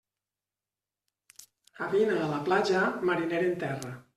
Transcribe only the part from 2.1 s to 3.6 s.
a la platja, mariner en